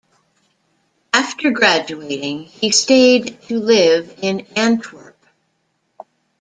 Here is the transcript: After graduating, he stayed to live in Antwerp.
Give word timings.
After 1.13 1.51
graduating, 1.51 2.45
he 2.45 2.71
stayed 2.71 3.39
to 3.43 3.59
live 3.59 4.17
in 4.23 4.47
Antwerp. 4.55 5.23